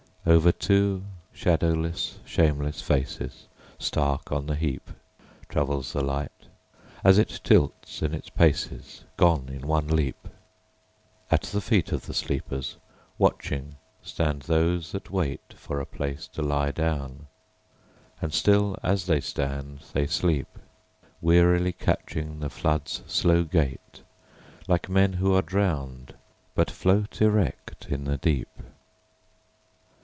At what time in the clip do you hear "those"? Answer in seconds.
14.43-14.91